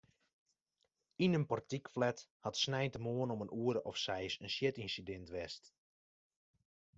[1.23, 5.63] Yn in portykflat hat sneintemoarn om in oere of seis in sjitynsidint west.